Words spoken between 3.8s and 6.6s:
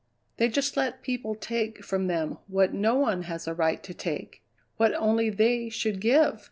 to take, what only they should give!